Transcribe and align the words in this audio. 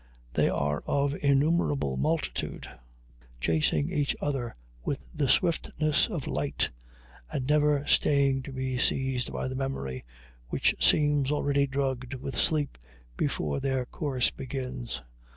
They 0.33 0.49
are 0.49 0.81
of 0.87 1.13
innumerable 1.17 1.95
multitude, 1.95 2.65
chasing 3.39 3.91
each 3.91 4.15
other 4.19 4.51
with 4.83 5.13
the 5.13 5.29
swiftness 5.29 6.07
of 6.07 6.25
light, 6.25 6.69
and 7.31 7.47
never 7.47 7.85
staying 7.85 8.41
to 8.49 8.51
be 8.51 8.79
seized 8.79 9.31
by 9.31 9.47
the 9.47 9.55
memory, 9.55 10.03
which 10.47 10.73
seems 10.79 11.31
already 11.31 11.67
drugged 11.67 12.15
with 12.15 12.35
sleep 12.35 12.79
before 13.15 13.59
their 13.59 13.85
course 13.85 14.31
begins. 14.31 15.03